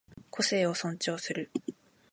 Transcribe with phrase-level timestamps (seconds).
[0.31, 1.51] 個性を尊重する